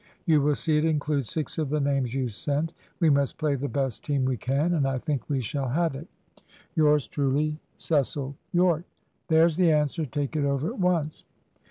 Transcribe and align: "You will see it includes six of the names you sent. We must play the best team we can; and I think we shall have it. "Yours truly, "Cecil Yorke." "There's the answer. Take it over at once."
"You 0.25 0.41
will 0.41 0.55
see 0.55 0.79
it 0.79 0.85
includes 0.85 1.29
six 1.29 1.59
of 1.59 1.69
the 1.69 1.79
names 1.79 2.11
you 2.15 2.27
sent. 2.29 2.73
We 2.99 3.11
must 3.11 3.37
play 3.37 3.53
the 3.53 3.67
best 3.69 4.03
team 4.03 4.25
we 4.25 4.35
can; 4.35 4.73
and 4.73 4.87
I 4.87 4.97
think 4.97 5.29
we 5.29 5.41
shall 5.41 5.69
have 5.69 5.95
it. 5.95 6.07
"Yours 6.75 7.05
truly, 7.05 7.59
"Cecil 7.77 8.35
Yorke." 8.51 8.85
"There's 9.27 9.57
the 9.57 9.71
answer. 9.71 10.03
Take 10.07 10.35
it 10.35 10.43
over 10.43 10.69
at 10.69 10.79
once." 10.79 11.23